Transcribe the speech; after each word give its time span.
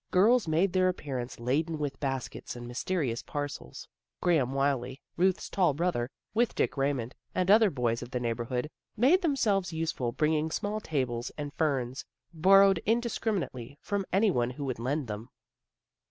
Girls 0.09 0.47
made 0.47 0.73
their 0.73 0.89
appearance 0.89 1.39
laden 1.39 1.77
with 1.77 1.99
baskets 1.99 2.55
and 2.55 2.67
myste 2.67 2.95
rious 2.97 3.23
parcels. 3.23 3.87
Graham 4.19 4.51
Wylie, 4.51 4.99
Ruth's 5.15 5.47
tall 5.47 5.75
brother, 5.75 6.09
with 6.33 6.55
Dick 6.55 6.75
Raymond, 6.75 7.13
and 7.35 7.51
other 7.51 7.69
boys 7.69 8.01
of 8.01 8.09
the 8.09 8.19
neighborhood, 8.19 8.71
made 8.97 9.21
themselves 9.21 9.71
useful 9.71 10.11
bringing 10.11 10.49
small 10.49 10.79
tables 10.79 11.31
and 11.37 11.53
ferns, 11.53 12.03
borrowed 12.33 12.81
indis 12.87 13.21
criminately 13.21 13.77
from 13.79 14.07
anyone 14.11 14.49
who 14.49 14.65
would 14.65 14.79
lend 14.79 15.05
them. 15.05 15.29